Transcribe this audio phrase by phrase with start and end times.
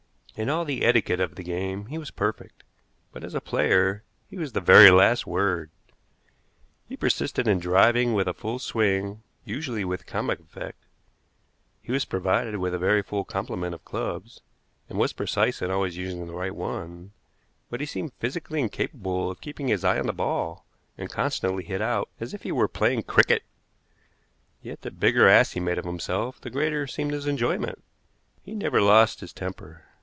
[0.37, 2.63] In all the etiquette of the game he was perfect,
[3.11, 5.69] but as a player he was the very last word.
[6.87, 10.85] He persisted in driving with a full swing, usually with comic effect;
[11.83, 14.39] he was provided with a very full complement of clubs,
[14.89, 17.11] and was precise in always using the right one;
[17.69, 20.65] but he seemed physically incapable of keeping his eye on the ball,
[20.97, 23.43] and constantly hit out, as if he were playing cricket;
[24.63, 27.83] yet the bigger ass he made of himself the greater seemed his enjoyment.
[28.41, 29.83] He never lost his temper.